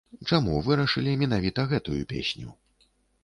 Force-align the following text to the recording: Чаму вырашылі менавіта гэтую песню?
Чаму 0.29 0.55
вырашылі 0.67 1.13
менавіта 1.25 1.67
гэтую 1.73 1.99
песню? 2.13 2.49